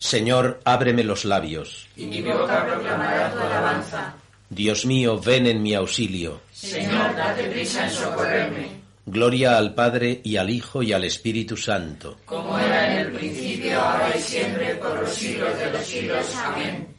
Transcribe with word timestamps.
Señor, 0.00 0.60
ábreme 0.64 1.04
los 1.04 1.26
labios. 1.26 1.86
Y 1.94 2.06
mi 2.06 2.22
boca 2.22 2.66
proclamará 2.66 3.32
tu 3.32 3.38
alabanza. 3.38 4.14
Dios 4.48 4.86
mío, 4.86 5.20
ven 5.20 5.46
en 5.46 5.62
mi 5.62 5.74
auxilio. 5.74 6.40
Señor, 6.50 7.14
date 7.14 7.44
prisa 7.50 7.84
en 7.84 7.90
socorrerme. 7.90 8.80
Gloria 9.04 9.58
al 9.58 9.74
Padre 9.74 10.22
y 10.24 10.38
al 10.38 10.48
Hijo 10.48 10.82
y 10.82 10.94
al 10.94 11.04
Espíritu 11.04 11.56
Santo. 11.56 12.18
Como 12.24 12.58
era 12.58 12.92
en 12.92 13.06
el 13.06 13.12
principio, 13.12 13.78
ahora 13.78 14.16
y 14.16 14.20
siempre, 14.20 14.74
por 14.76 15.00
los 15.00 15.10
siglos 15.10 15.58
de 15.58 15.70
los 15.70 15.84
siglos. 15.84 16.34
Amén. 16.34 16.96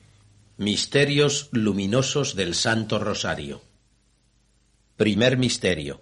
Misterios 0.58 1.50
luminosos 1.54 2.36
del 2.36 2.54
Santo 2.54 3.00
Rosario. 3.00 3.64
Primer 4.96 5.38
misterio. 5.38 6.02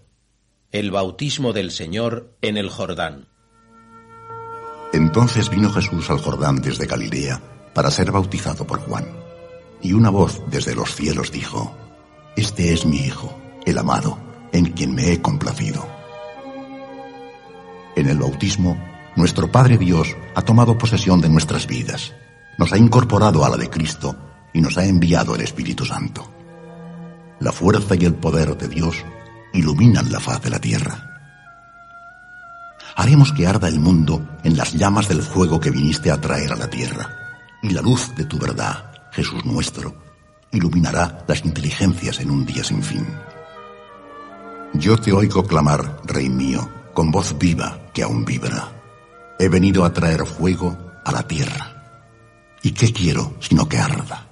El 0.73 0.91
bautismo 0.91 1.53
del 1.53 1.71
Señor 1.71 2.35
en 2.41 2.57
el 2.57 2.69
Jordán. 2.69 3.29
Entonces 5.09 5.49
vino 5.49 5.71
Jesús 5.71 6.07
al 6.11 6.19
Jordán 6.19 6.57
desde 6.57 6.85
Galilea 6.85 7.41
para 7.73 7.89
ser 7.89 8.11
bautizado 8.11 8.67
por 8.67 8.79
Juan. 8.81 9.07
Y 9.81 9.93
una 9.93 10.11
voz 10.11 10.43
desde 10.51 10.75
los 10.75 10.93
cielos 10.93 11.31
dijo, 11.31 11.75
Este 12.35 12.73
es 12.73 12.85
mi 12.85 12.97
Hijo, 12.97 13.35
el 13.65 13.79
amado, 13.79 14.19
en 14.51 14.65
quien 14.65 14.93
me 14.93 15.11
he 15.11 15.19
complacido. 15.19 15.83
En 17.95 18.07
el 18.07 18.19
bautismo, 18.19 18.77
nuestro 19.15 19.51
Padre 19.51 19.79
Dios 19.79 20.15
ha 20.35 20.43
tomado 20.43 20.77
posesión 20.77 21.21
de 21.21 21.29
nuestras 21.29 21.65
vidas, 21.65 22.13
nos 22.59 22.71
ha 22.71 22.77
incorporado 22.77 23.43
a 23.43 23.49
la 23.49 23.57
de 23.57 23.67
Cristo 23.67 24.15
y 24.53 24.61
nos 24.61 24.77
ha 24.77 24.85
enviado 24.85 25.33
el 25.33 25.41
Espíritu 25.41 25.85
Santo. 25.85 26.31
La 27.39 27.51
fuerza 27.51 27.95
y 27.95 28.05
el 28.05 28.13
poder 28.13 28.55
de 28.55 28.67
Dios 28.67 29.03
iluminan 29.53 30.11
la 30.11 30.19
faz 30.19 30.39
de 30.43 30.51
la 30.51 30.59
tierra. 30.59 31.08
Haremos 32.99 33.31
que 33.31 33.47
arda 33.47 33.69
el 33.69 33.79
mundo 33.79 34.27
en 34.43 34.57
las 34.57 34.73
llamas 34.73 35.07
del 35.07 35.21
fuego 35.21 35.57
que 35.57 35.71
viniste 35.71 36.11
a 36.11 36.19
traer 36.19 36.51
a 36.51 36.57
la 36.57 36.69
tierra, 36.69 37.07
y 37.63 37.69
la 37.69 37.81
luz 37.81 38.13
de 38.13 38.25
tu 38.25 38.37
verdad, 38.37 38.91
Jesús 39.13 39.45
nuestro, 39.45 39.95
iluminará 40.51 41.23
las 41.25 41.45
inteligencias 41.45 42.19
en 42.19 42.29
un 42.29 42.45
día 42.45 42.61
sin 42.61 42.83
fin. 42.83 43.07
Yo 44.73 44.97
te 44.97 45.13
oigo 45.13 45.47
clamar, 45.47 46.01
Rey 46.03 46.27
mío, 46.27 46.69
con 46.93 47.09
voz 47.09 47.37
viva 47.39 47.79
que 47.93 48.03
aún 48.03 48.25
vibra. 48.25 48.69
He 49.39 49.47
venido 49.47 49.85
a 49.85 49.93
traer 49.93 50.25
fuego 50.25 50.77
a 51.05 51.13
la 51.13 51.25
tierra. 51.25 52.03
¿Y 52.63 52.71
qué 52.71 52.91
quiero 52.91 53.37
sino 53.39 53.69
que 53.69 53.77
arda? 53.77 54.27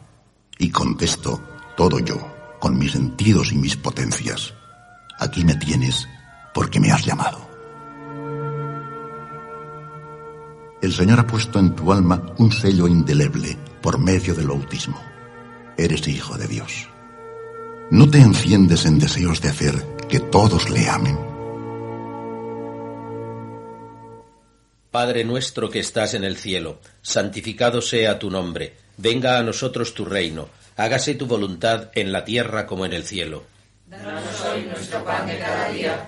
Y 0.57 0.71
contesto, 0.71 1.41
todo 1.77 1.99
yo, 1.99 2.17
con 2.59 2.77
mis 2.77 2.91
sentidos 2.91 3.53
y 3.53 3.55
mis 3.55 3.77
potencias. 3.77 4.53
Aquí 5.19 5.45
me 5.45 5.55
tienes 5.55 6.05
porque 6.53 6.81
me 6.81 6.91
has 6.91 7.05
llamado. 7.05 7.46
El 10.81 10.93
Señor 10.93 11.19
ha 11.19 11.27
puesto 11.27 11.57
en 11.57 11.75
tu 11.75 11.91
alma 11.91 12.21
un 12.37 12.51
sello 12.51 12.87
indeleble 12.87 13.57
por 13.81 13.97
medio 13.97 14.35
del 14.35 14.47
bautismo. 14.47 15.01
Eres 15.75 16.07
hijo 16.07 16.37
de 16.37 16.47
Dios. 16.47 16.87
¿No 17.89 18.09
te 18.09 18.19
enciendes 18.19 18.85
en 18.85 18.99
deseos 18.99 19.41
de 19.41 19.49
hacer 19.49 19.75
que 20.07 20.19
todos 20.19 20.69
le 20.69 20.87
amen? 20.87 21.17
Padre 24.91 25.23
nuestro 25.23 25.69
que 25.69 25.79
estás 25.79 26.13
en 26.13 26.23
el 26.23 26.37
cielo, 26.37 26.79
santificado 27.01 27.81
sea 27.81 28.19
tu 28.19 28.29
nombre, 28.29 28.77
venga 28.97 29.37
a 29.37 29.43
nosotros 29.43 29.93
tu 29.93 30.05
reino, 30.05 30.49
hágase 30.75 31.15
tu 31.15 31.25
voluntad 31.25 31.89
en 31.93 32.11
la 32.11 32.23
tierra 32.23 32.65
como 32.65 32.85
en 32.85 32.93
el 32.93 33.03
cielo. 33.03 33.43
Danos 33.87 34.41
hoy 34.41 34.63
nuestro 34.63 35.03
pan 35.03 35.27
de 35.27 35.39
cada 35.39 35.69
día, 35.69 36.07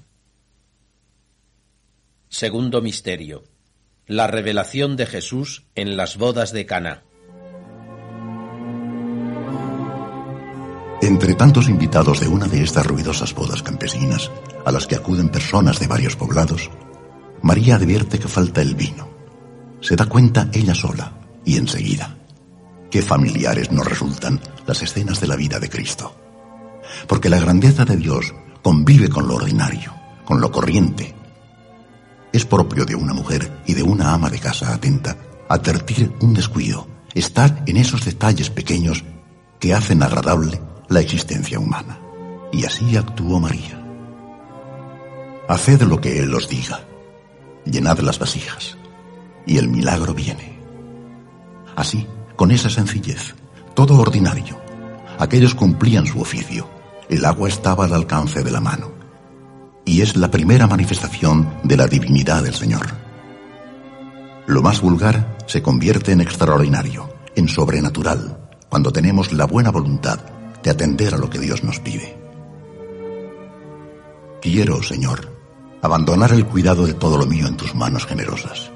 Segundo 2.41 2.81
Misterio. 2.81 3.43
La 4.07 4.25
revelación 4.25 4.97
de 4.97 5.05
Jesús 5.05 5.67
en 5.75 5.95
las 5.95 6.17
bodas 6.17 6.51
de 6.51 6.65
Cana. 6.65 7.03
Entre 11.03 11.35
tantos 11.35 11.69
invitados 11.69 12.19
de 12.19 12.27
una 12.27 12.47
de 12.47 12.63
estas 12.63 12.87
ruidosas 12.87 13.35
bodas 13.35 13.61
campesinas, 13.61 14.31
a 14.65 14.71
las 14.71 14.87
que 14.87 14.95
acuden 14.95 15.29
personas 15.29 15.79
de 15.79 15.85
varios 15.85 16.15
poblados, 16.15 16.71
María 17.43 17.75
advierte 17.75 18.17
que 18.17 18.27
falta 18.27 18.63
el 18.63 18.73
vino. 18.73 19.07
Se 19.79 19.95
da 19.95 20.07
cuenta 20.07 20.49
ella 20.51 20.73
sola, 20.73 21.13
y 21.45 21.57
enseguida. 21.57 22.17
Qué 22.89 23.03
familiares 23.03 23.71
nos 23.71 23.85
resultan 23.85 24.41
las 24.65 24.81
escenas 24.81 25.21
de 25.21 25.27
la 25.27 25.35
vida 25.35 25.59
de 25.59 25.69
Cristo. 25.69 26.15
Porque 27.07 27.29
la 27.29 27.39
grandeza 27.39 27.85
de 27.85 27.97
Dios 27.97 28.33
convive 28.63 29.09
con 29.09 29.27
lo 29.27 29.35
ordinario, 29.35 29.93
con 30.25 30.41
lo 30.41 30.51
corriente. 30.51 31.20
Es 32.33 32.45
propio 32.45 32.85
de 32.85 32.95
una 32.95 33.13
mujer 33.13 33.61
y 33.65 33.73
de 33.73 33.83
una 33.83 34.13
ama 34.13 34.29
de 34.29 34.39
casa 34.39 34.73
atenta 34.73 35.17
advertir 35.49 36.13
un 36.21 36.33
descuido, 36.33 36.87
estar 37.13 37.63
en 37.67 37.77
esos 37.77 38.05
detalles 38.05 38.49
pequeños 38.49 39.03
que 39.59 39.73
hacen 39.73 40.01
agradable 40.01 40.61
la 40.87 41.01
existencia 41.01 41.59
humana. 41.59 41.99
Y 42.53 42.65
así 42.65 42.95
actuó 42.95 43.39
María. 43.39 43.81
Haced 45.47 45.81
lo 45.83 45.99
que 45.99 46.19
Él 46.19 46.33
os 46.33 46.47
diga. 46.47 46.79
Llenad 47.65 47.99
las 47.99 48.19
vasijas. 48.19 48.77
Y 49.45 49.57
el 49.57 49.67
milagro 49.67 50.13
viene. 50.13 50.57
Así, 51.75 52.07
con 52.35 52.51
esa 52.51 52.69
sencillez, 52.69 53.35
todo 53.73 53.99
ordinario, 53.99 54.59
aquellos 55.19 55.55
cumplían 55.55 56.05
su 56.05 56.21
oficio. 56.21 56.69
El 57.09 57.25
agua 57.25 57.49
estaba 57.49 57.85
al 57.85 57.93
alcance 57.93 58.43
de 58.43 58.51
la 58.51 58.61
mano. 58.61 59.00
Y 59.85 60.01
es 60.01 60.15
la 60.15 60.31
primera 60.31 60.67
manifestación 60.67 61.53
de 61.63 61.77
la 61.77 61.87
divinidad 61.87 62.43
del 62.43 62.53
Señor. 62.53 62.87
Lo 64.47 64.61
más 64.61 64.81
vulgar 64.81 65.37
se 65.47 65.61
convierte 65.61 66.11
en 66.11 66.21
extraordinario, 66.21 67.13
en 67.35 67.47
sobrenatural, 67.47 68.37
cuando 68.69 68.91
tenemos 68.91 69.31
la 69.33 69.45
buena 69.45 69.71
voluntad 69.71 70.19
de 70.63 70.69
atender 70.69 71.15
a 71.15 71.17
lo 71.17 71.29
que 71.29 71.39
Dios 71.39 71.63
nos 71.63 71.79
pide. 71.79 72.17
Quiero, 74.41 74.81
Señor, 74.81 75.31
abandonar 75.81 76.31
el 76.31 76.45
cuidado 76.45 76.85
de 76.85 76.93
todo 76.93 77.17
lo 77.17 77.25
mío 77.25 77.47
en 77.47 77.57
tus 77.57 77.75
manos 77.75 78.05
generosas. 78.05 78.71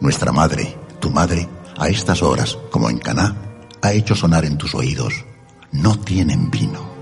Nuestra 0.00 0.32
madre, 0.32 0.76
tu 1.00 1.10
madre, 1.10 1.48
a 1.78 1.88
estas 1.88 2.22
horas, 2.22 2.58
como 2.70 2.88
en 2.90 2.98
Caná, 2.98 3.36
ha 3.82 3.92
hecho 3.92 4.14
sonar 4.14 4.44
en 4.44 4.58
tus 4.58 4.74
oídos, 4.74 5.24
no 5.72 5.98
tienen 5.98 6.50
vino. 6.50 6.92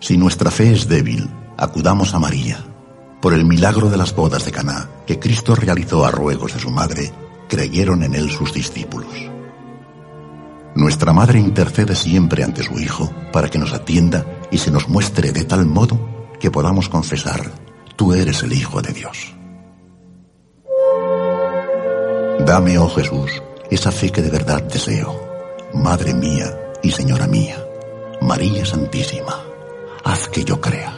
Si 0.00 0.16
nuestra 0.16 0.50
fe 0.50 0.72
es 0.72 0.88
débil, 0.88 1.28
acudamos 1.58 2.14
a 2.14 2.20
María. 2.20 2.64
Por 3.20 3.34
el 3.34 3.44
milagro 3.44 3.90
de 3.90 3.96
las 3.96 4.14
bodas 4.14 4.44
de 4.44 4.52
Caná, 4.52 4.88
que 5.06 5.18
Cristo 5.18 5.56
realizó 5.56 6.06
a 6.06 6.10
ruegos 6.12 6.54
de 6.54 6.60
su 6.60 6.70
madre, 6.70 7.12
creyeron 7.48 8.04
en 8.04 8.14
él 8.14 8.30
sus 8.30 8.54
discípulos. 8.54 9.12
Nuestra 10.76 11.12
Madre 11.12 11.40
intercede 11.40 11.96
siempre 11.96 12.44
ante 12.44 12.62
su 12.62 12.78
Hijo 12.78 13.10
para 13.32 13.48
que 13.48 13.58
nos 13.58 13.72
atienda 13.72 14.24
y 14.52 14.58
se 14.58 14.70
nos 14.70 14.88
muestre 14.88 15.32
de 15.32 15.44
tal 15.44 15.66
modo 15.66 15.98
que 16.38 16.52
podamos 16.52 16.88
confesar, 16.88 17.50
tú 17.96 18.14
eres 18.14 18.44
el 18.44 18.52
Hijo 18.52 18.80
de 18.80 18.92
Dios. 18.92 19.34
Dame, 22.46 22.78
oh 22.78 22.88
Jesús, 22.88 23.42
esa 23.68 23.90
fe 23.90 24.10
que 24.10 24.22
de 24.22 24.30
verdad 24.30 24.62
deseo. 24.62 25.26
Madre 25.74 26.14
mía 26.14 26.56
y 26.84 26.92
Señora 26.92 27.26
mía, 27.26 27.56
María 28.22 28.64
Santísima, 28.64 29.42
haz 30.04 30.28
que 30.28 30.44
yo 30.44 30.60
crea. 30.60 30.97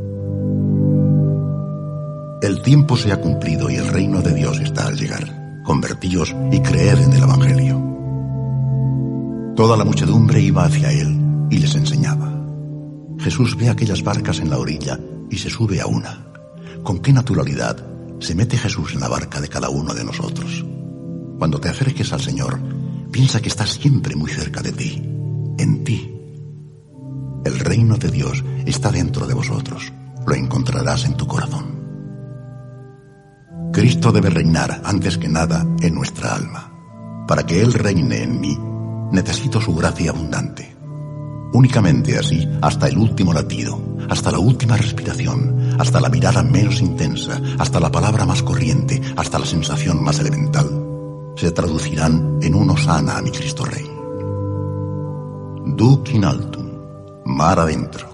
El 2.41 2.63
tiempo 2.63 2.97
se 2.97 3.11
ha 3.11 3.21
cumplido 3.21 3.69
y 3.69 3.75
el 3.75 3.87
reino 3.87 4.19
de 4.23 4.33
Dios 4.33 4.59
está 4.59 4.87
al 4.87 4.97
llegar. 4.97 5.61
Convertíos 5.63 6.35
y 6.51 6.59
creed 6.59 6.99
en 6.99 7.13
el 7.13 7.21
Evangelio. 7.21 7.75
Toda 9.55 9.77
la 9.77 9.85
muchedumbre 9.85 10.41
iba 10.41 10.65
hacia 10.65 10.91
él 10.91 11.47
y 11.51 11.59
les 11.59 11.75
enseñaba. 11.75 12.33
Jesús 13.19 13.55
ve 13.55 13.69
aquellas 13.69 14.01
barcas 14.01 14.39
en 14.39 14.49
la 14.49 14.57
orilla 14.57 14.99
y 15.29 15.37
se 15.37 15.51
sube 15.51 15.81
a 15.81 15.85
una. 15.85 16.31
Con 16.81 16.97
qué 16.97 17.13
naturalidad 17.13 17.77
se 18.19 18.33
mete 18.33 18.57
Jesús 18.57 18.93
en 18.95 19.01
la 19.01 19.07
barca 19.07 19.39
de 19.39 19.47
cada 19.47 19.69
uno 19.69 19.93
de 19.93 20.03
nosotros. 20.03 20.65
Cuando 21.37 21.59
te 21.59 21.69
acerques 21.69 22.11
al 22.11 22.21
Señor, 22.21 22.59
piensa 23.11 23.39
que 23.39 23.49
está 23.49 23.67
siempre 23.67 24.15
muy 24.15 24.31
cerca 24.31 24.63
de 24.63 24.71
ti, 24.71 24.99
en 25.59 25.83
ti. 25.83 26.11
El 27.45 27.59
reino 27.59 27.97
de 27.97 28.09
Dios 28.09 28.43
está 28.65 28.91
dentro 28.91 29.27
de 29.27 29.35
vosotros. 29.35 29.93
Lo 30.25 30.33
encontrarás 30.33 31.05
en 31.05 31.13
tu 31.15 31.27
corazón. 31.27 31.80
Cristo 33.71 34.11
debe 34.11 34.29
reinar 34.29 34.81
antes 34.83 35.17
que 35.17 35.29
nada 35.29 35.65
en 35.81 35.95
nuestra 35.95 36.35
alma. 36.35 36.71
Para 37.25 37.45
que 37.45 37.61
Él 37.61 37.73
reine 37.73 38.23
en 38.23 38.41
mí, 38.41 38.57
necesito 39.11 39.61
su 39.61 39.73
gracia 39.73 40.11
abundante. 40.11 40.75
Únicamente 41.53 42.17
así, 42.17 42.47
hasta 42.61 42.87
el 42.87 42.97
último 42.97 43.31
latido, 43.31 43.79
hasta 44.09 44.29
la 44.29 44.39
última 44.39 44.75
respiración, 44.75 45.75
hasta 45.79 46.01
la 46.01 46.09
mirada 46.09 46.43
menos 46.43 46.81
intensa, 46.81 47.41
hasta 47.59 47.79
la 47.79 47.89
palabra 47.89 48.25
más 48.25 48.43
corriente, 48.43 49.01
hasta 49.15 49.39
la 49.39 49.45
sensación 49.45 50.03
más 50.03 50.19
elemental, 50.19 50.69
se 51.37 51.51
traducirán 51.51 52.39
en 52.41 52.55
un 52.55 52.71
osana 52.71 53.17
a 53.17 53.21
mi 53.21 53.31
Cristo 53.31 53.63
Rey. 53.63 53.89
Duc 55.77 56.09
in 56.09 56.25
altum, 56.25 56.67
mar 57.25 57.59
adentro. 57.59 58.09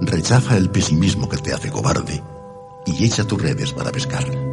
Rechaza 0.00 0.56
el 0.56 0.70
pesimismo 0.70 1.28
que 1.28 1.38
te 1.38 1.52
hace 1.52 1.70
cobarde 1.70 2.22
y 2.86 3.04
echa 3.04 3.24
tus 3.24 3.40
redes 3.40 3.72
para 3.72 3.92
pescar. 3.92 4.49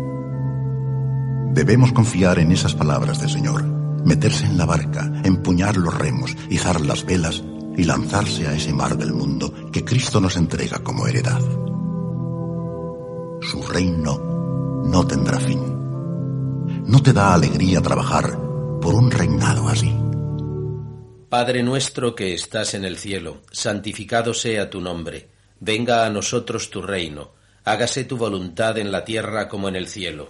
Debemos 1.57 1.91
confiar 1.91 2.37
en 2.37 2.51
esas 2.51 2.75
palabras 2.75 3.19
del 3.19 3.31
Señor, 3.31 3.63
meterse 4.05 4.45
en 4.45 4.59
la 4.59 4.67
barca, 4.67 5.11
empuñar 5.23 5.75
los 5.75 5.91
remos, 5.91 6.37
izar 6.51 6.79
las 6.81 7.03
velas 7.03 7.43
y 7.75 7.83
lanzarse 7.83 8.47
a 8.47 8.53
ese 8.53 8.71
mar 8.73 8.95
del 8.95 9.11
mundo 9.11 9.71
que 9.71 9.83
Cristo 9.83 10.21
nos 10.21 10.37
entrega 10.37 10.83
como 10.83 11.07
heredad. 11.07 11.41
Su 13.41 13.63
reino 13.67 14.83
no 14.85 15.07
tendrá 15.07 15.39
fin. 15.39 15.59
¿No 16.85 17.01
te 17.01 17.11
da 17.11 17.33
alegría 17.33 17.81
trabajar 17.81 18.39
por 18.79 18.93
un 18.93 19.09
reinado 19.09 19.67
así? 19.67 19.91
Padre 21.27 21.63
nuestro 21.63 22.13
que 22.13 22.35
estás 22.35 22.75
en 22.75 22.85
el 22.85 22.97
cielo, 22.97 23.41
santificado 23.51 24.35
sea 24.35 24.69
tu 24.69 24.79
nombre. 24.79 25.31
Venga 25.59 26.05
a 26.05 26.11
nosotros 26.11 26.69
tu 26.69 26.83
reino. 26.83 27.31
Hágase 27.63 28.03
tu 28.03 28.15
voluntad 28.15 28.77
en 28.77 28.91
la 28.91 29.03
tierra 29.03 29.49
como 29.49 29.67
en 29.67 29.75
el 29.75 29.87
cielo. 29.87 30.29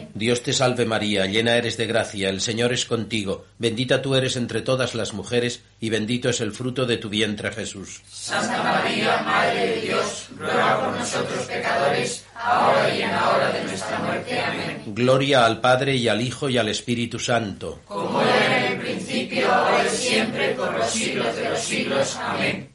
Dios 0.13 0.43
te 0.43 0.53
salve 0.53 0.85
María, 0.85 1.25
llena 1.25 1.55
eres 1.55 1.77
de 1.77 1.87
gracia, 1.87 2.29
el 2.29 2.41
Señor 2.41 2.73
es 2.73 2.85
contigo, 2.85 3.45
bendita 3.57 4.01
tú 4.01 4.15
eres 4.15 4.35
entre 4.35 4.61
todas 4.61 4.93
las 4.95 5.13
mujeres, 5.13 5.63
y 5.79 5.89
bendito 5.89 6.29
es 6.29 6.41
el 6.41 6.51
fruto 6.51 6.85
de 6.85 6.97
tu 6.97 7.09
vientre 7.09 7.51
Jesús. 7.51 8.01
Santa 8.09 8.61
María, 8.61 9.21
Madre 9.23 9.67
de 9.67 9.81
Dios, 9.81 10.27
ruega 10.37 10.83
por 10.83 10.97
nosotros 10.97 11.45
pecadores, 11.45 12.25
ahora 12.35 12.95
y 12.95 13.01
en 13.01 13.11
la 13.11 13.29
hora 13.29 13.51
de 13.51 13.63
nuestra 13.63 13.99
muerte. 13.99 14.39
Amén. 14.39 14.83
Gloria 14.87 15.45
al 15.45 15.61
Padre 15.61 15.95
y 15.95 16.07
al 16.07 16.21
Hijo 16.21 16.49
y 16.49 16.57
al 16.57 16.69
Espíritu 16.69 17.19
Santo. 17.19 17.81
Como 17.85 18.21
era 18.21 18.67
en 18.67 18.73
el 18.73 18.79
principio, 18.79 19.51
ahora 19.51 19.85
y 19.85 19.89
siempre, 19.89 20.49
por 20.55 20.77
los 20.77 20.89
siglos 20.89 21.35
de 21.35 21.49
los 21.49 21.59
siglos. 21.59 22.15
Amén. 22.17 22.73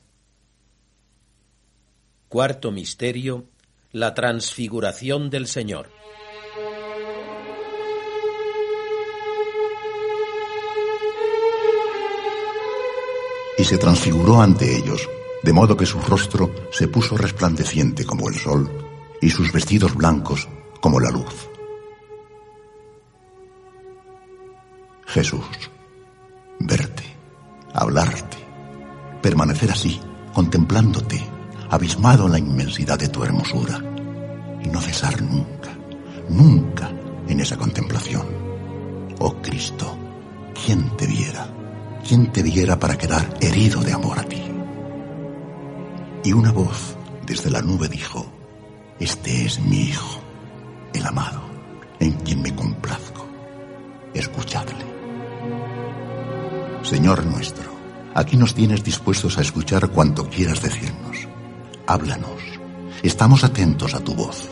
Cuarto 2.29 2.71
misterio, 2.73 3.47
la 3.93 4.15
transfiguración 4.15 5.31
del 5.31 5.47
Señor. 5.47 5.91
Y 13.59 13.65
se 13.65 13.79
transfiguró 13.79 14.41
ante 14.41 14.77
ellos, 14.77 15.09
de 15.43 15.53
modo 15.53 15.77
que 15.77 15.87
su 15.87 16.01
rostro 16.01 16.55
se 16.71 16.89
puso 16.89 17.17
resplandeciente 17.17 18.05
como 18.05 18.29
el 18.29 18.35
sol, 18.35 18.71
y 19.21 19.31
sus 19.31 19.53
vestidos 19.53 19.95
blancos 19.95 20.49
como 20.81 21.01
la 21.01 21.11
luz. 21.11 21.49
Jesús, 25.07 25.47
verte, 26.61 27.05
hablarte, 27.73 28.37
permanecer 29.23 29.71
así, 29.71 30.01
contemplándote, 30.35 31.25
abismado 31.71 32.27
en 32.27 32.33
la 32.33 32.39
inmensidad 32.39 32.99
de 32.99 33.09
tu 33.09 33.25
hermosura, 33.25 33.83
y 34.63 34.69
no 34.69 34.81
cesar 34.81 35.23
nunca, 35.23 35.71
nunca 36.29 36.91
en 37.29 37.41
esa 37.41 37.57
contemplación. 37.57 38.27
Oh 39.19 39.41
Cristo, 39.41 39.97
¿quién 40.65 40.91
te 40.97 41.07
viera? 41.07 41.56
¿Quién 42.07 42.31
te 42.31 42.41
viera 42.41 42.79
para 42.79 42.97
quedar 42.97 43.35
herido 43.41 43.81
de 43.83 43.93
amor 43.93 44.21
a 44.21 44.23
ti? 44.23 44.41
Y 46.23 46.33
una 46.33 46.53
voz 46.53 46.97
desde 47.27 47.51
la 47.51 47.61
nube 47.61 47.89
dijo, 47.89 48.25
Este 49.01 49.45
es 49.45 49.59
mi 49.59 49.89
Hijo, 49.89 50.21
el 50.95 51.05
amado, 51.05 51.43
en 51.99 52.13
quien 52.13 52.43
me 52.43 52.55
complazco. 52.55 53.27
Escuchadle. 54.15 54.87
Señor 56.83 57.27
nuestro, 57.27 57.73
aquí 58.15 58.37
nos 58.37 58.55
tienes 58.55 58.85
dispuestos 58.85 59.37
a 59.39 59.41
escuchar 59.41 59.89
cuanto 59.89 60.31
quieras 60.31 60.63
decirnos. 60.63 61.27
Háblanos. 61.89 62.41
Estamos 63.03 63.43
atentos 63.43 63.95
a 63.95 64.01
tu 64.01 64.15
voz. 64.15 64.49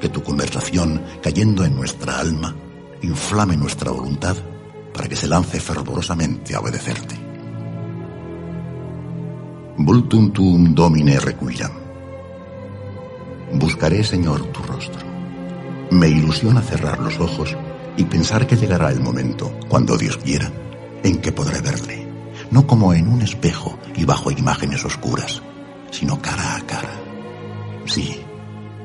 Que 0.00 0.08
tu 0.08 0.22
conversación, 0.22 1.02
cayendo 1.20 1.64
en 1.64 1.74
nuestra 1.74 2.20
alma, 2.20 2.54
inflame 3.02 3.56
nuestra 3.56 3.90
voluntad 3.90 4.36
para 4.92 5.08
que 5.08 5.16
se 5.16 5.26
lance 5.26 5.60
fervorosamente 5.60 6.54
a 6.54 6.60
obedecerte. 6.60 7.14
Vultum 9.78 10.30
tuum 10.30 10.74
domine 10.74 11.18
requiram. 11.18 11.72
Buscaré, 13.54 14.04
Señor, 14.04 14.46
tu 14.52 14.62
rostro. 14.62 15.02
Me 15.90 16.08
ilusiona 16.08 16.62
cerrar 16.62 17.00
los 17.00 17.18
ojos 17.20 17.56
y 17.96 18.04
pensar 18.04 18.46
que 18.46 18.56
llegará 18.56 18.90
el 18.90 19.00
momento, 19.00 19.52
cuando 19.68 19.98
Dios 19.98 20.16
quiera, 20.18 20.50
en 21.02 21.20
que 21.20 21.32
podré 21.32 21.60
verle, 21.60 22.06
no 22.50 22.66
como 22.66 22.94
en 22.94 23.08
un 23.08 23.22
espejo 23.22 23.78
y 23.94 24.04
bajo 24.04 24.30
imágenes 24.30 24.84
oscuras, 24.84 25.42
sino 25.90 26.20
cara 26.20 26.56
a 26.56 26.60
cara. 26.62 26.92
Sí, 27.84 28.20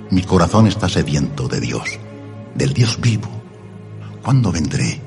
mi 0.10 0.24
corazón 0.24 0.68
está 0.68 0.90
sediento 0.90 1.48
de 1.48 1.60
Dios, 1.60 2.00
del 2.56 2.74
Dios 2.74 3.00
vivo. 3.00 3.30
¿Cuándo 4.22 4.52
vendré 4.52 5.07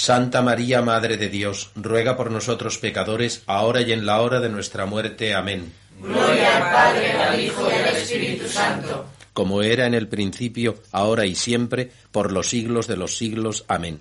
Santa 0.00 0.40
María, 0.40 0.80
Madre 0.80 1.18
de 1.18 1.28
Dios, 1.28 1.72
ruega 1.76 2.16
por 2.16 2.30
nosotros 2.30 2.78
pecadores, 2.78 3.42
ahora 3.46 3.82
y 3.82 3.92
en 3.92 4.06
la 4.06 4.22
hora 4.22 4.40
de 4.40 4.48
nuestra 4.48 4.86
muerte. 4.86 5.34
Amén. 5.34 5.74
Gloria 6.00 6.56
al 6.56 6.72
Padre, 6.72 7.12
al 7.12 7.38
Hijo 7.38 7.68
y 7.68 7.86
al 7.86 7.96
Espíritu 7.96 8.48
Santo. 8.48 9.04
Como 9.34 9.60
era 9.60 9.84
en 9.84 9.92
el 9.92 10.08
principio, 10.08 10.82
ahora 10.90 11.26
y 11.26 11.34
siempre, 11.34 11.92
por 12.12 12.32
los 12.32 12.48
siglos 12.48 12.86
de 12.86 12.96
los 12.96 13.18
siglos. 13.18 13.66
Amén. 13.68 14.00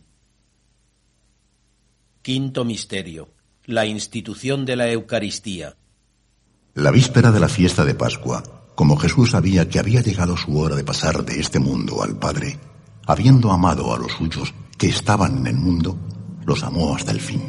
Quinto 2.21 2.63
Misterio. 2.63 3.27
La 3.65 3.85
institución 3.85 4.65
de 4.65 4.77
la 4.77 4.89
Eucaristía. 4.89 5.75
La 6.75 6.91
víspera 6.91 7.29
de 7.33 7.41
la 7.41 7.49
fiesta 7.49 7.83
de 7.83 7.93
Pascua, 7.93 8.41
como 8.73 8.95
Jesús 8.95 9.31
sabía 9.31 9.67
que 9.67 9.79
había 9.79 9.99
llegado 9.99 10.37
su 10.37 10.57
hora 10.57 10.77
de 10.77 10.85
pasar 10.85 11.25
de 11.25 11.41
este 11.41 11.59
mundo 11.59 12.01
al 12.01 12.17
Padre, 12.17 12.57
habiendo 13.05 13.51
amado 13.51 13.93
a 13.93 13.99
los 13.99 14.13
suyos 14.13 14.53
que 14.79 14.87
estaban 14.87 15.39
en 15.39 15.47
el 15.47 15.57
mundo, 15.57 15.97
los 16.45 16.63
amó 16.63 16.95
hasta 16.95 17.11
el 17.11 17.19
fin. 17.19 17.43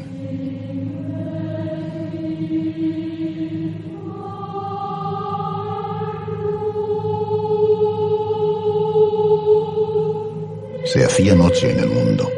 Se 10.85 11.05
hacía 11.05 11.37
noche 11.37 11.71
en 11.71 11.79
el 11.79 11.89
mundo, 11.89 12.29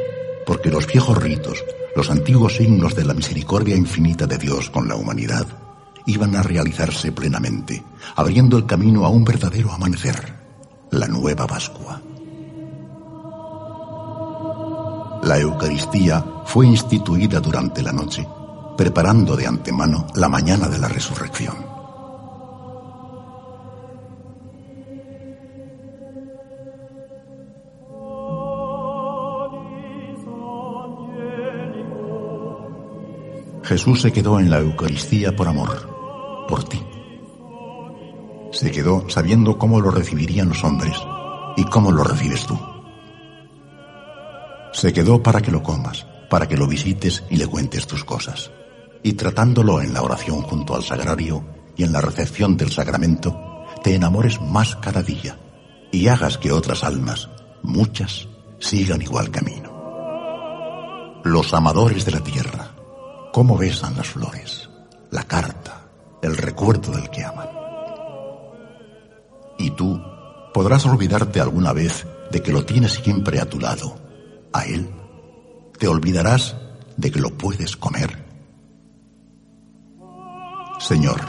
porque 0.45 0.69
los 0.69 0.87
viejos 0.87 1.17
ritos, 1.23 1.65
los 1.97 2.11
antiguos 2.11 2.57
signos 2.57 2.95
de 2.95 3.07
la 3.07 3.15
misericordia 3.15 3.75
infinita 3.75 4.27
de 4.27 4.37
Dios 4.37 4.69
con 4.69 4.89
la 4.89 4.97
humanidad, 4.97 5.47
iban 6.05 6.37
a 6.37 6.43
realizarse 6.43 7.13
plenamente, 7.13 7.83
abriendo 8.15 8.59
el 8.59 8.67
camino 8.67 9.07
a 9.07 9.09
un 9.09 9.25
verdadero 9.25 9.73
amanecer, 9.73 10.35
la 10.91 11.09
nueva 11.09 11.47
Pascua. 11.47 12.03
La 15.23 15.39
Eucaristía 15.39 16.25
fue 16.45 16.67
instituida 16.67 17.39
durante 17.39 17.81
la 17.81 17.93
noche, 17.93 18.27
preparando 18.77 19.37
de 19.37 19.47
antemano 19.47 20.09
la 20.17 20.29
mañana 20.29 20.69
de 20.69 20.79
la 20.81 20.89
resurrección. 20.89 21.55
Jesús 33.63 34.03
se 34.03 34.13
quedó 34.13 34.41
en 34.41 34.51
la 34.51 34.59
Eucaristía 34.59 35.37
por 35.37 35.47
amor, 35.47 36.47
por 36.49 36.65
ti. 36.65 36.83
Se 38.51 38.73
quedó 38.73 39.09
sabiendo 39.09 39.57
cómo 39.57 39.81
lo 39.81 39.93
recibirían 39.93 40.49
los 40.49 40.65
hombres 40.65 40.97
y 41.57 41.65
cómo 41.67 41.93
lo 41.93 42.03
recibes 42.03 42.45
tú. 42.45 42.72
Se 44.73 44.93
quedó 44.93 45.23
para 45.23 45.41
que 45.41 45.51
lo 45.51 45.63
comas, 45.63 46.07
para 46.31 46.49
que 46.49 46.57
lo 46.57 46.67
visites 46.67 47.23
y 47.31 47.37
le 47.37 47.47
cuentes 47.47 47.87
tus 47.87 48.05
cosas. 48.05 48.51
Y 49.03 49.15
tratándolo 49.15 49.81
en 49.83 49.93
la 49.93 50.03
oración 50.03 50.43
junto 50.43 50.75
al 50.75 50.83
sagrario 50.83 51.45
y 51.77 51.85
en 51.85 51.93
la 51.93 52.01
recepción 52.01 52.57
del 52.57 52.71
sacramento, 52.71 53.67
te 53.83 53.95
enamores 53.95 54.41
más 54.41 54.77
cada 54.77 55.03
día 55.03 55.39
y 55.91 56.09
hagas 56.09 56.39
que 56.39 56.53
otras 56.53 56.85
almas, 56.85 57.29
muchas, 57.63 58.29
sigan 58.59 59.03
igual 59.03 59.31
camino. 59.31 59.71
Los 61.25 61.53
amadores 61.53 62.05
de 62.05 62.13
la 62.13 62.21
tierra, 62.21 62.71
cómo 63.33 63.57
besan 63.59 63.97
las 63.97 64.09
flores, 64.09 64.71
la 65.11 65.25
carta, 65.25 65.89
el 66.23 66.37
recuerdo 66.37 66.93
del 66.93 67.11
que 67.11 67.25
aman. 67.25 67.49
Y 69.59 69.71
tú 69.73 70.01
podrás 70.55 70.87
olvidarte 70.87 71.41
alguna 71.41 71.73
vez 71.73 72.07
de 72.31 72.43
que 72.43 72.53
lo 72.53 72.65
tienes 72.65 72.95
siempre 72.95 73.41
a 73.41 73.49
tu 73.49 73.61
lado, 73.61 73.97
a 74.53 74.65
él. 74.65 74.89
Te 75.79 75.89
olvidarás 75.89 76.57
de 76.97 77.11
que 77.11 77.21
lo 77.21 77.37
puedes 77.37 77.77
comer. 77.77 78.25
Señor, 80.79 81.21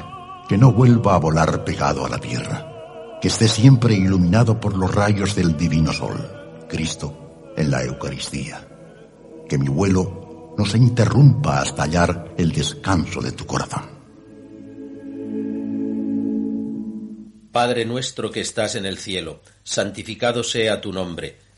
que 0.47 0.57
no 0.57 0.71
vuelva 0.71 1.15
a 1.15 1.19
volar 1.19 1.63
pegado 1.63 2.05
a 2.05 2.09
la 2.09 2.17
tierra, 2.17 3.19
que 3.21 3.27
esté 3.27 3.47
siempre 3.47 3.93
iluminado 3.93 4.59
por 4.59 4.75
los 4.75 4.93
rayos 4.93 5.35
del 5.35 5.55
divino 5.55 5.93
sol, 5.93 6.17
Cristo, 6.67 7.53
en 7.55 7.71
la 7.71 7.83
Eucaristía. 7.83 8.67
Que 9.47 9.57
mi 9.57 9.67
vuelo 9.67 10.53
no 10.57 10.65
se 10.65 10.77
interrumpa 10.77 11.61
hasta 11.61 11.83
hallar 11.83 12.33
el 12.37 12.51
descanso 12.51 13.21
de 13.21 13.31
tu 13.31 13.45
corazón. 13.45 13.93
Padre 17.51 17.85
nuestro 17.85 18.31
que 18.31 18.41
estás 18.41 18.73
en 18.73 18.87
el 18.87 18.97
cielo, 18.97 19.41
santificado 19.63 20.43
sea 20.43 20.81
tu 20.81 20.91
nombre, 20.91 21.37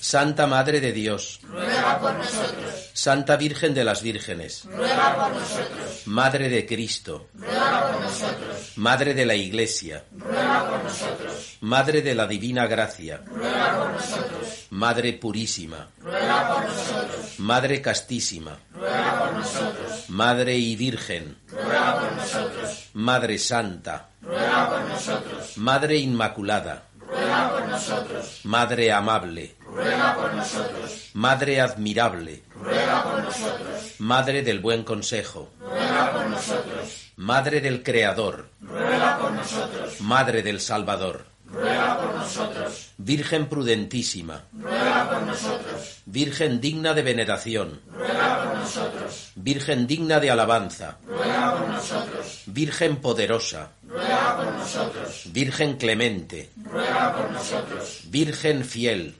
Santa 0.00 0.46
Madre 0.46 0.80
de 0.80 0.92
Dios. 0.92 1.40
Ruega 1.42 2.00
por 2.00 2.14
nosotros. 2.14 2.90
Santa 2.94 3.36
Virgen 3.36 3.74
de 3.74 3.84
las 3.84 4.02
Vírgenes. 4.02 4.64
Ruega 4.64 5.14
por 5.14 5.34
nosotros. 5.34 6.06
Madre 6.06 6.48
de 6.48 6.64
Cristo. 6.64 7.28
Ruega 7.34 7.92
por 7.92 8.00
nosotros. 8.00 8.72
Madre 8.76 9.12
de 9.12 9.26
la 9.26 9.34
Iglesia. 9.34 10.04
Ruega 10.16 10.70
por 10.70 10.82
nosotros. 10.82 11.58
Madre 11.60 12.00
de 12.00 12.14
la 12.14 12.26
Divina 12.26 12.66
Gracia. 12.66 13.20
Ruega 13.26 13.78
por 13.78 13.92
nosotros. 13.92 14.66
Madre 14.70 15.12
purísima. 15.12 15.90
Ruega 16.00 16.48
por 16.48 16.64
nosotros. 16.64 17.38
Madre 17.38 17.82
castísima. 17.82 18.58
Ruega 18.72 19.18
por 19.18 19.32
nosotros. 19.34 20.04
Madre 20.08 20.56
y 20.56 20.76
Virgen. 20.76 21.36
Ruega 21.46 22.00
por 22.00 22.12
nosotros. 22.12 22.88
Madre 22.94 23.38
Santa. 23.38 24.08
Ruega 24.22 24.70
por 24.70 24.80
nosotros. 24.88 25.58
Madre 25.58 25.96
Inmaculada. 25.98 26.84
Ruega 26.98 27.50
por 27.50 27.68
nosotros. 27.68 28.40
Madre 28.44 28.92
amable. 28.92 29.59
Ruega 29.80 30.14
por 30.14 30.34
nosotros. 30.34 31.10
Madre 31.14 31.60
admirable. 31.60 32.42
Ruega 32.54 33.02
por 33.02 33.24
nosotros. 33.24 33.94
Madre 33.98 34.42
del 34.42 34.60
buen 34.60 34.84
consejo. 34.84 35.50
Ruega 35.58 36.12
por 36.12 36.28
nosotros. 36.28 37.12
Madre 37.16 37.60
del 37.62 37.82
Creador. 37.82 38.50
Ruega 38.60 39.18
por 39.18 39.32
nosotros. 39.32 40.00
Madre 40.00 40.42
del 40.42 40.60
Salvador. 40.60 41.24
Ruega 41.46 41.98
por 41.98 42.14
nosotros. 42.14 42.90
Virgen 42.98 43.46
prudentísima. 43.48 44.44
Ruega 44.52 45.10
por 45.10 45.22
nosotros. 45.22 46.02
Virgen 46.04 46.60
digna 46.60 46.92
de 46.92 47.02
veneración. 47.02 47.80
Ruega 47.90 48.44
por 48.44 48.58
nosotros. 48.58 49.32
Virgen 49.34 49.86
digna 49.86 50.20
de 50.20 50.30
alabanza. 50.30 50.98
Ruega 51.06 51.56
por 51.58 51.68
nosotros. 51.68 52.42
Virgen 52.46 52.96
poderosa. 52.96 53.70
Ruega 53.88 54.36
por 54.36 54.52
nosotros. 54.54 55.22
Virgen 55.32 55.76
clemente. 55.76 56.50
Ruega 56.62 57.16
por 57.16 57.30
nosotros. 57.30 58.00
Virgen 58.04 58.64
fiel. 58.64 59.19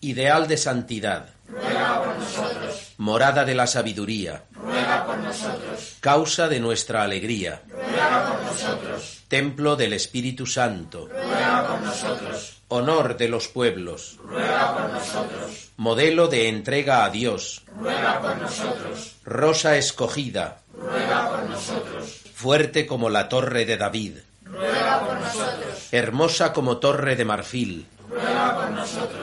Ideal 0.00 0.46
de 0.46 0.56
santidad. 0.56 1.26
Ruega 1.48 2.02
por 2.04 2.16
nosotros. 2.16 2.92
Morada 2.98 3.44
de 3.44 3.54
la 3.54 3.66
sabiduría. 3.66 4.44
Ruega 4.52 5.04
por 5.04 5.18
nosotros. 5.18 5.96
Causa 6.00 6.48
de 6.48 6.60
nuestra 6.60 7.02
alegría. 7.02 7.62
Ruega 7.68 8.28
por 8.28 8.42
nosotros. 8.44 9.24
Templo 9.26 9.76
del 9.76 9.94
Espíritu 9.94 10.46
Santo. 10.46 11.08
Ruega 11.08 11.66
por 11.66 11.80
nosotros. 11.80 12.60
Honor 12.68 13.16
de 13.16 13.28
los 13.28 13.48
pueblos. 13.48 14.18
Ruega 14.22 14.76
por 14.76 14.92
nosotros. 14.92 15.70
Modelo 15.78 16.28
de 16.28 16.48
entrega 16.48 17.04
a 17.04 17.10
Dios. 17.10 17.62
Ruega 17.80 18.20
por 18.20 18.36
nosotros. 18.36 19.16
Rosa 19.24 19.76
escogida. 19.76 20.58
Ruega 20.78 21.30
por 21.30 21.50
nosotros. 21.50 22.20
Fuerte 22.34 22.86
como 22.86 23.10
la 23.10 23.28
torre 23.28 23.64
de 23.64 23.76
David. 23.76 24.18
Ruega 24.44 25.00
por 25.00 25.18
nosotros. 25.18 25.88
Hermosa 25.92 26.52
como 26.52 26.76
torre 26.76 27.16
de 27.16 27.24
marfil. 27.24 27.86
Ruega 28.08 28.54
por 28.54 28.70
nosotros. 28.70 29.17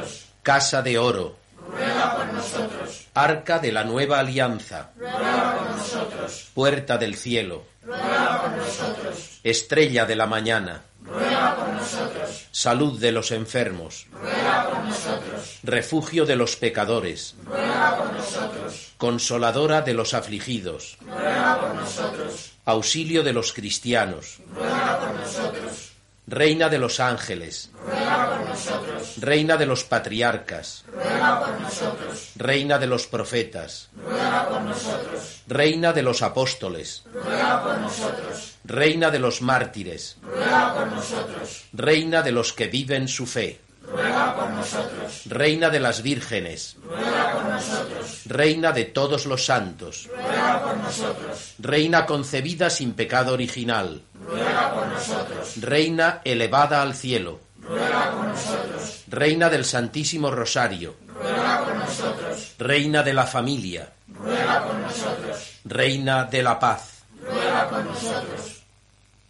Casa 0.46 0.84
de 0.84 1.00
oro. 1.00 1.38
Ruega 1.68 2.18
por 2.18 2.32
nosotros. 2.32 3.08
Arca 3.16 3.58
de 3.58 3.72
la 3.72 3.84
nueva 3.84 4.20
alianza. 4.20 4.92
Ruega 4.96 5.58
por 5.58 5.72
nosotros. 5.76 6.52
Puerta 6.54 7.00
del 7.00 7.16
cielo. 7.16 7.66
Ruega 7.82 8.44
por 8.44 8.52
nosotros. 8.52 9.40
Estrella 9.44 10.06
de 10.06 10.16
la 10.16 10.28
mañana. 10.28 10.84
Ruega 11.04 11.56
por 11.56 11.70
nosotros. 11.70 12.46
Salud 12.52 13.00
de 13.00 13.12
los 13.12 13.32
enfermos. 13.32 14.06
Ruega 14.12 14.70
por 14.70 14.84
nosotros. 14.84 15.60
Refugio 15.64 16.28
de 16.28 16.36
los 16.36 16.56
pecadores. 16.58 17.34
Ruega 17.44 17.98
por 17.98 18.14
nosotros. 18.14 18.94
Consoladora 19.00 19.82
de 19.82 19.96
los 19.96 20.14
afligidos. 20.14 21.00
Ruega 21.02 21.60
por 21.60 21.74
nosotros. 21.74 22.52
Auxilio 22.66 23.24
de 23.24 23.34
los 23.34 23.52
cristianos. 23.52 24.38
Ruega 24.54 25.00
por 25.00 25.16
nosotros. 25.16 25.92
Reina 26.28 26.70
de 26.70 26.78
los 26.78 27.00
ángeles. 27.00 27.72
Ruega 27.84 28.30
por 28.30 28.50
nosotros. 28.50 28.95
Reina 29.18 29.58
de 29.58 29.66
los 29.66 29.84
patriarcas. 29.84 30.84
Ruega 30.92 31.40
por 31.40 31.62
nosotros. 31.62 32.32
Reina 32.36 32.78
de 32.78 32.88
los 32.88 33.08
profetas. 33.08 33.90
Ruega 33.96 34.50
por 34.50 34.62
nosotros. 34.62 35.42
Reina 35.48 35.94
de 35.94 36.02
los 36.04 36.22
apóstoles. 36.22 37.04
Ruega 37.14 37.64
por 37.64 37.78
nosotros. 37.80 38.56
Reina 38.64 39.12
de 39.12 39.20
los 39.20 39.42
mártires. 39.42 40.18
Ruega 40.22 40.74
por 40.74 40.88
nosotros. 40.88 41.64
Reina 41.74 42.22
de 42.22 42.32
los 42.32 42.54
que 42.54 42.68
viven 42.68 43.08
su 43.08 43.26
fe. 43.26 43.62
Ruega 43.92 44.36
por 44.36 44.50
nosotros. 44.50 45.22
Reina 45.26 45.70
de 45.70 45.80
las 45.80 46.02
vírgenes. 46.02 46.76
Ruega 46.84 47.32
por 47.34 47.44
nosotros. 47.46 48.22
Reina 48.26 48.72
de 48.72 48.86
todos 48.86 49.26
los 49.26 49.46
santos. 49.46 50.10
Ruega 50.14 50.62
por 50.64 50.78
nosotros. 50.78 51.54
Reina 51.60 52.06
concebida 52.06 52.70
sin 52.70 52.94
pecado 52.94 53.34
original. 53.34 54.02
Ruega 54.28 54.74
por 54.74 54.88
nosotros. 54.88 55.62
Reina 55.62 56.22
elevada 56.24 56.82
al 56.82 56.96
cielo. 56.96 57.40
Ruega 57.62 58.12
por 58.12 58.26
nosotros. 58.26 58.75
Reina 59.16 59.50
del 59.50 59.64
Santísimo 59.64 60.30
Rosario. 60.30 60.96
Ruega 61.08 61.64
por 61.64 61.76
nosotros. 61.76 62.52
Reina 62.60 63.02
de 63.02 63.14
la 63.14 63.26
familia. 63.26 63.94
Ruega 64.10 64.62
por 64.66 64.76
nosotros. 64.76 65.52
Reina 65.64 66.26
de 66.26 66.44
la 66.44 66.60
paz. 66.60 67.04
Ruega 67.22 67.70
por 67.70 67.86
nosotros. 67.86 68.62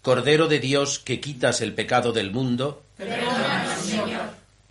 Cordero 0.02 0.48
de 0.48 0.60
Dios 0.60 0.98
que 0.98 1.19
quitas 1.19 1.62
el 1.62 1.76
pecado 1.76 2.13
del 2.13 2.32
mundo. 2.32 2.82
Perdónanos, 2.98 3.80
Señor. 3.80 4.21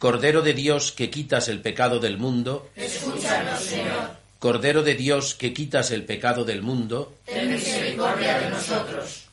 Cordero 0.00 0.42
de 0.42 0.52
Dios 0.52 0.90
que 0.90 1.10
quitas 1.10 1.46
el 1.46 1.60
pecado 1.60 2.00
del 2.00 2.18
mundo. 2.18 2.70
Escúchanos, 2.74 3.60
Señor. 3.60 4.10
Cordero 4.40 4.82
de 4.82 4.96
Dios 4.96 5.36
que 5.36 5.54
quitas 5.54 5.92
el 5.92 6.04
pecado 6.04 6.44
del 6.44 6.60
mundo. 6.60 7.14
Ten 7.24 7.52
misericordia 7.52 8.40
de 8.40 8.50
nosotros, 8.50 9.26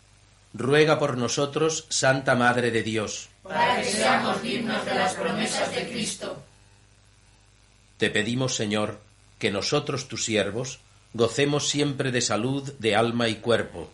Ruega 0.54 1.00
por 1.00 1.18
nosotros, 1.18 1.88
Santa 1.90 2.36
Madre 2.36 2.70
de 2.70 2.84
Dios. 2.84 3.31
Para 3.54 3.82
que 3.82 3.88
seamos 3.88 4.42
dignos 4.42 4.86
de 4.86 4.96
las 4.96 5.14
promesas 5.14 5.74
de 5.76 5.88
Cristo. 5.88 6.42
Te 7.98 8.10
pedimos, 8.10 8.56
Señor, 8.56 9.00
que 9.40 9.52
nosotros, 9.52 10.08
tus 10.08 10.26
siervos, 10.26 10.80
gocemos 11.14 11.70
siempre 11.70 12.12
de 12.12 12.22
salud 12.22 12.74
de 12.80 12.96
alma 12.96 13.28
y 13.28 13.36
cuerpo, 13.36 13.92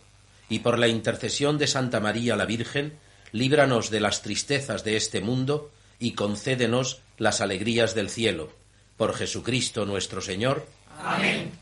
y 0.48 0.60
por 0.60 0.78
la 0.78 0.88
intercesión 0.88 1.58
de 1.58 1.66
Santa 1.66 2.00
María 2.00 2.36
la 2.36 2.46
Virgen, 2.46 2.98
líbranos 3.32 3.90
de 3.90 4.00
las 4.00 4.22
tristezas 4.22 4.84
de 4.84 4.96
este 4.96 5.20
mundo 5.20 5.70
y 5.98 6.12
concédenos 6.12 7.00
las 7.18 7.40
alegrías 7.40 7.94
del 7.94 8.08
cielo. 8.08 8.52
Por 8.96 9.14
Jesucristo 9.14 9.84
nuestro 9.84 10.20
Señor. 10.20 10.66
Amén. 11.02 11.52